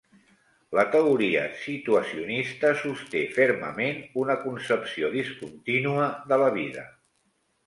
[0.77, 6.89] La teoria situacionista sosté fermament una concepció discontínua de la vida.